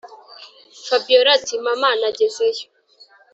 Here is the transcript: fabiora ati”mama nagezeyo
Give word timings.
fabiora 0.85 1.29
ati”mama 1.37 1.89
nagezeyo 1.99 2.65